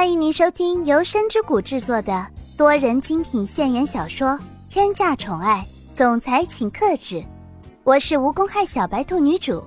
[0.00, 4.28] 欢迎您收听由深之谷制作的多人精品现言小说
[4.70, 5.62] 《天价宠爱
[5.94, 7.16] 总裁请克制》，
[7.84, 9.62] 我是无公害小白兔女主，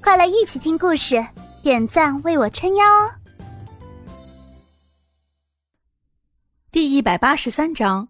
[0.00, 1.26] 快来一起听故事，
[1.64, 3.10] 点赞为我撑腰哦！
[6.70, 8.06] 第一百八十三章，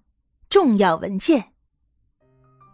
[0.50, 1.54] 重要文件。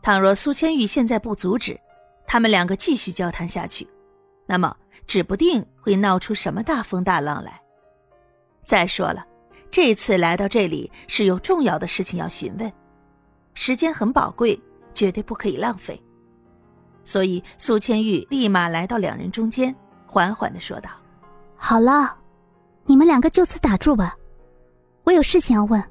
[0.02, 1.78] 倘若苏千玉现在不阻止，
[2.26, 3.88] 他们两个继续交谈下去，
[4.46, 4.76] 那么
[5.06, 7.62] 指不定会闹出什么大风大浪来。
[8.68, 9.26] 再说了，
[9.70, 12.70] 这次来到这里是有重要的事情要询问，
[13.54, 14.60] 时间很宝贵，
[14.92, 15.98] 绝对不可以浪费。
[17.02, 19.74] 所以苏千玉立马来到两人中间，
[20.06, 20.90] 缓缓的说道
[21.56, 22.14] ：“好了，
[22.84, 24.14] 你们两个就此打住吧，
[25.04, 25.82] 我有事情要问。”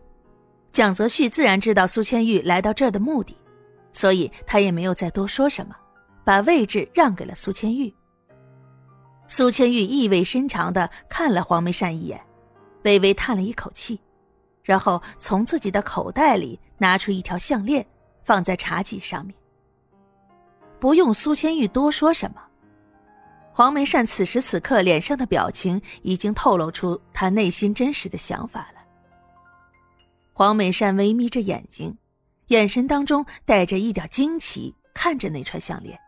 [0.72, 3.36] 蒋泽旭自然知道苏千玉来到这儿的目的，
[3.92, 5.76] 所以他也没有再多说什么，
[6.24, 7.92] 把位置让给了苏千玉。
[9.28, 12.24] 苏千玉意味深长的看了黄梅善一眼。
[12.84, 14.00] 微微叹了一口气，
[14.64, 17.86] 然后从自己的口袋里拿出一条项链，
[18.24, 19.36] 放在茶几上面。
[20.80, 22.42] 不用苏千玉多说什么，
[23.52, 28.82] 黄梅善此时此刻脸上的表情已经透露出他内心真实的想法了。
[30.34, 31.98] 黄梅善微眯着眼睛，
[32.50, 36.00] 眼神当中带着一点惊奇，看着那串项链。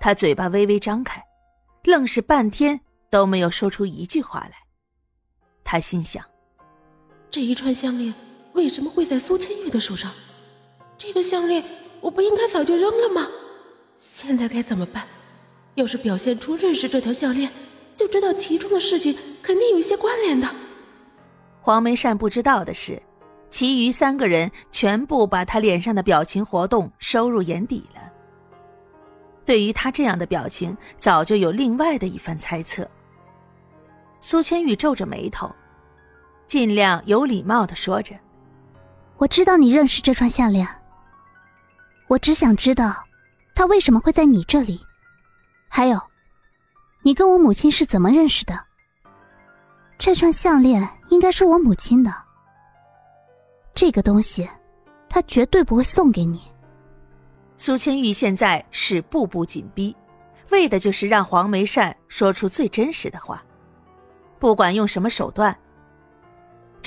[0.00, 1.22] 他嘴巴微微张开，
[1.84, 4.67] 愣是半天都没有说出一句话来。
[5.70, 6.24] 他心想：
[7.30, 8.14] 这一串项链
[8.54, 10.10] 为什么会在苏千玉的手上？
[10.96, 11.62] 这个项链
[12.00, 13.28] 我不应该早就扔了吗？
[13.98, 15.06] 现在该怎么办？
[15.74, 17.52] 要是表现出认识这条项链，
[17.94, 20.48] 就知道其中的事情肯定有一些关联的。
[21.60, 23.02] 黄梅善不知道的是，
[23.50, 28.10] 其余三个人全部把他脸上的表情活动收入眼底了。
[29.44, 32.88] 对于他这样的表情，早就有另外的一番猜测。
[34.20, 35.48] 苏千玉皱着眉头，
[36.48, 38.18] 尽量有礼貌的说着
[39.18, 40.66] ：“我知道你认识这串项链，
[42.06, 43.04] 我只想知道，
[43.54, 44.80] 它为什么会在你这里？
[45.68, 46.00] 还有，
[47.02, 48.58] 你跟我母亲是怎么认识的？
[49.98, 52.10] 这串项链应该是我母亲的，
[53.74, 54.48] 这个东西，
[55.06, 56.40] 她绝对不会送给你。”
[57.58, 59.94] 苏千玉现在是步步紧逼，
[60.50, 63.44] 为的就是让黄梅善说出最真实的话。
[64.38, 65.54] 不管用什么手段，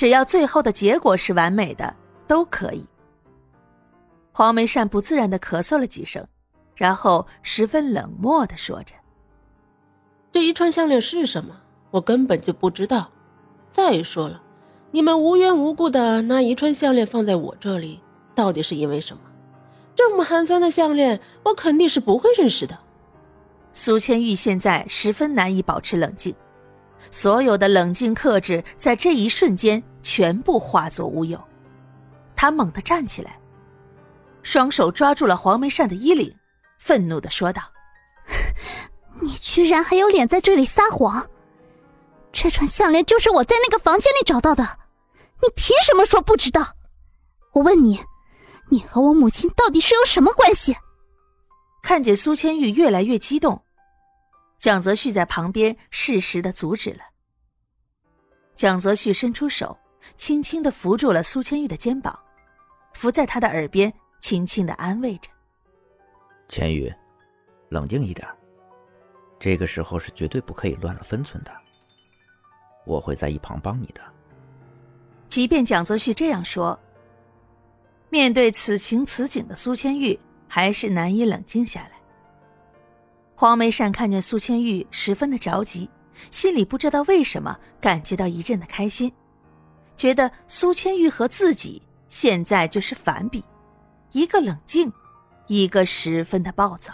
[0.02, 1.94] 只要最后的结果是完美的，
[2.26, 2.84] 都可以。
[4.32, 6.26] 黄梅善不自然的咳嗽了几声，
[6.74, 8.96] 然后十分冷漠的说着
[10.32, 11.54] ：“这一串项链是什么？
[11.92, 13.12] 我根本就不知道。
[13.70, 14.42] 再说了，
[14.90, 18.00] 你们无缘无故的拿一串项链放在我这里，
[18.34, 19.22] 到底是因为什么？
[19.94, 22.76] 这么寒酸的项链，我肯定是不会认识的。”
[23.72, 26.34] 苏千玉现在十分难以保持冷静。
[27.10, 31.42] 所有的冷静克制，在这一瞬间全部化作乌有。
[32.34, 33.38] 他猛地站起来，
[34.42, 36.34] 双手抓住了黄梅善的衣领，
[36.78, 37.62] 愤怒的说道
[39.20, 41.28] ：“你居然还有脸在这里撒谎！
[42.32, 44.62] 这串项链就是我在那个房间里找到的，
[45.42, 46.66] 你凭什么说不知道？
[47.52, 48.00] 我问你，
[48.70, 50.76] 你和我母亲到底是有什么关系？”
[51.82, 53.61] 看见苏千玉越来越激动。
[54.62, 57.00] 蒋泽旭在旁边适时的阻止了。
[58.54, 59.76] 蒋泽旭伸出手，
[60.16, 62.16] 轻轻的扶住了苏千玉的肩膀，
[62.94, 65.28] 伏在他的耳边，轻轻的安慰着
[66.48, 66.94] ：“千玉，
[67.70, 68.24] 冷静一点，
[69.40, 71.50] 这个时候是绝对不可以乱了分寸的。
[72.86, 74.00] 我会在一旁帮你的。”
[75.28, 76.78] 即便蒋泽旭这样说，
[78.10, 82.01] 面对此情此景的苏千玉，还是难以冷静下来。
[83.34, 85.90] 黄梅善看见苏千玉十分的着急，
[86.30, 89.12] 心里不知道为什么感觉到一阵的开心，
[89.96, 93.42] 觉得苏千玉和自己现在就是反比，
[94.12, 94.92] 一个冷静，
[95.48, 96.92] 一个十分的暴躁。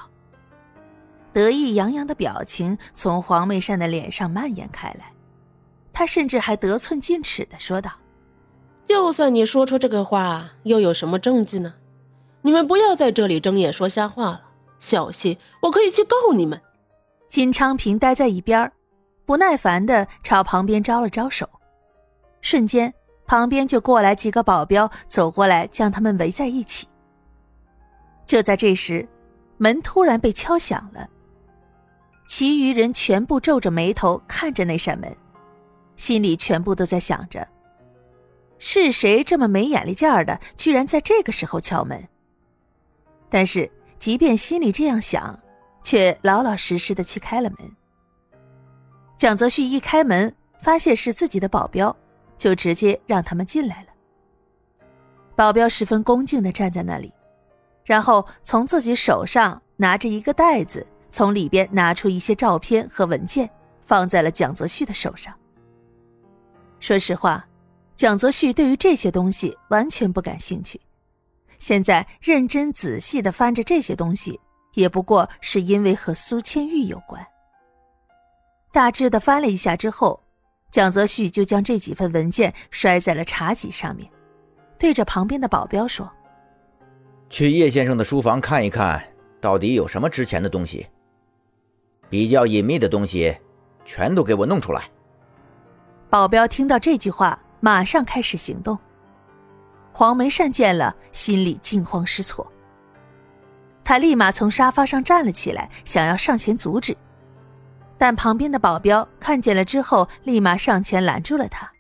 [1.32, 5.12] 得意洋洋的表情从黄梅善的脸上蔓延开来，
[5.92, 7.90] 他甚至还得寸进尺的说道
[8.86, 11.74] ：“就算你说出这个话，又有什么证据呢？
[12.40, 14.44] 你们不要在这里睁眼说瞎话了。”
[14.80, 16.60] 小心，我可以去告你们！
[17.28, 18.72] 金昌平待在一边，
[19.26, 21.48] 不耐烦的朝旁边招了招手，
[22.40, 22.94] 瞬间，
[23.26, 26.86] 旁边就过来几个保镖，走过来将他们围在一起。
[28.24, 29.06] 就在这时，
[29.56, 31.08] 门突然被敲响了，
[32.26, 35.14] 其余人全部皱着眉头看着那扇门，
[35.96, 37.46] 心里全部都在想着：
[38.58, 42.08] 是谁这么没眼力劲儿的，居然在这个时候敲门？
[43.28, 43.70] 但是。
[43.98, 45.38] 即便心里这样想，
[45.82, 47.58] 却老老实实的去开了门。
[49.16, 51.94] 蒋泽旭一开门，发现是自己的保镖，
[52.36, 53.88] 就直接让他们进来了。
[55.34, 57.12] 保镖十分恭敬的站在那里，
[57.84, 63.48] 然后从自己手上拿着一个袋子，从里边拿出一些照片和文件，
[63.82, 65.34] 放在了蒋泽旭的手上。
[66.80, 67.44] 说实话，
[67.96, 70.80] 蒋泽旭对于这些东西完全不感兴趣，
[71.58, 74.40] 现在认真仔细的翻着这些东西，
[74.74, 77.24] 也不过是因为和苏千玉有关。
[78.72, 80.22] 大致的翻了一下之后，
[80.70, 84.08] 蒋泽旭就将这几份文件摔在了茶几上面。
[84.78, 86.08] 对着旁边的保镖说
[87.28, 89.02] ：“去叶先生的书房看一看，
[89.40, 90.86] 到底有什么值钱的东西。
[92.08, 93.36] 比较隐秘的东西，
[93.84, 94.82] 全都给我弄出来。”
[96.08, 98.78] 保镖听到这句话，马上开始行动。
[99.92, 102.50] 黄梅善见了，心里惊慌失措。
[103.84, 106.96] 他立马从沙发上站了起来，想要上前阻止，
[107.96, 111.70] 但旁边的保镖看见了之后，立马上前拦住了他。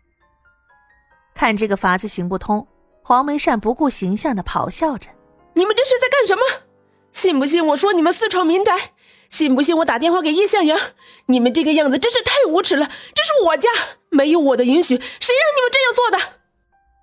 [1.34, 2.66] 看这个法子行不通。
[3.02, 5.08] 黄梅善不顾形象的咆哮着
[5.54, 6.42] ：“你们这是在干什么？
[7.10, 8.92] 信不信我说你们私闯民宅？
[9.30, 10.78] 信不信我打电话给叶向阳？
[11.24, 12.86] 你们这个样子真是太无耻了！
[12.86, 13.70] 这是我家，
[14.10, 16.37] 没有我的允许，谁让你们这样做的？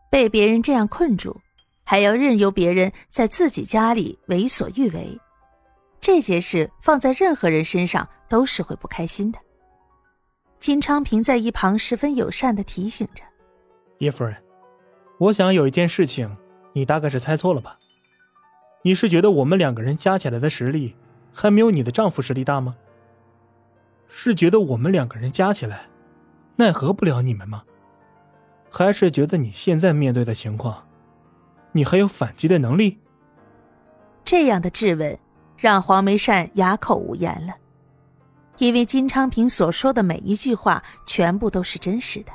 [0.09, 1.41] 被别人这样困住，
[1.83, 5.19] 还要任由别人在自己家里为所欲为，
[5.99, 9.39] 这件事放在任何人身上都是会不开心的。”
[10.59, 13.23] 金昌平在一旁十分友善的提醒着
[13.99, 14.35] ：“叶夫人。”
[15.17, 16.35] 我想有一件事情，
[16.73, 17.79] 你大概是猜错了吧？
[18.81, 20.95] 你是觉得我们两个人加起来的实力
[21.33, 22.75] 还没有你的丈夫实力大吗？
[24.09, 25.87] 是觉得我们两个人加起来
[26.57, 27.63] 奈何不了你们吗？
[28.77, 30.85] 还是觉得你现在面对的情况，
[31.71, 32.99] 你还有反击的能力？
[34.25, 35.17] 这样的质问
[35.57, 37.53] 让黄梅善哑口无言了，
[38.57, 42.33] 因为金昌平所说的每一句话全部都是真实的。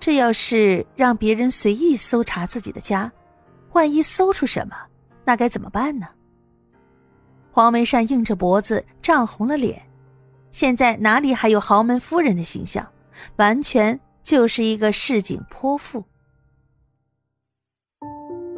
[0.00, 3.12] 这要是让别人随意搜查自己的家，
[3.72, 4.74] 万一搜出什么，
[5.26, 6.08] 那该怎么办呢？
[7.50, 9.82] 黄梅善硬着脖子，涨红了脸。
[10.52, 12.86] 现在哪里还有豪门夫人的形象，
[13.36, 16.04] 完全就是一个市井泼妇。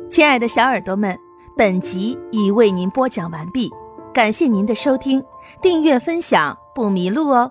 [0.08, 1.18] 亲爱的小耳朵们，
[1.58, 3.70] 本集已为您播讲完毕，
[4.14, 5.22] 感谢您的收听，
[5.60, 7.50] 订阅分享不迷路哦。